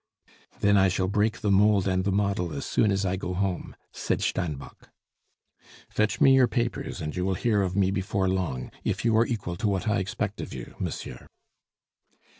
[0.61, 3.75] "Then I shall break the mould and the model as soon as I go home,"
[3.91, 4.89] said Steinbock.
[5.91, 9.27] "Fetch me your papers, and you will hear of me before long, if you are
[9.27, 11.27] equal to what I expect of you, monsieur."